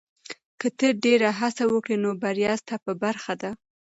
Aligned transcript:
که 0.59 0.67
ته 0.77 0.87
ډېره 1.03 1.29
هڅه 1.39 1.63
وکړې، 1.69 1.95
نو 2.03 2.09
بریا 2.21 2.51
ستا 2.61 2.75
په 2.85 2.91
برخه 3.03 3.33
ده. 3.41 3.51